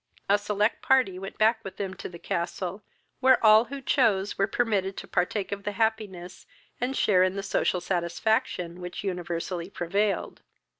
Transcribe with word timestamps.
A 0.27 0.39
select 0.39 0.81
party 0.81 1.19
went 1.19 1.37
back 1.37 1.63
with 1.63 1.77
them 1.77 1.93
to 1.93 2.09
the 2.09 2.17
castle, 2.17 2.81
where 3.19 3.37
all 3.45 3.65
who 3.65 3.79
chose 3.81 4.35
were 4.35 4.47
permitted 4.47 4.97
to 4.97 5.07
partake 5.07 5.51
of 5.51 5.61
the 5.63 5.73
happiness, 5.73 6.47
and 6.81 6.97
share 6.97 7.21
in 7.21 7.35
the 7.35 7.43
social 7.43 7.79
satisfaction 7.79 8.81
which 8.81 9.03
universally 9.03 9.69
prevailed. 9.69 10.41